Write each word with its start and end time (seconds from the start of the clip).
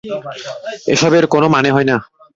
এসবের 0.87 1.25
কোন 1.27 1.43
মানে 1.47 1.69
হয় 1.71 1.87
না। 1.91 1.97